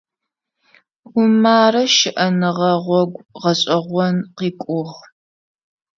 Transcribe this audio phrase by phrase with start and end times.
[1.19, 4.95] Умарэ щыӀэныгъэ гъогу гъэшӀэгъон къыкӀугъ.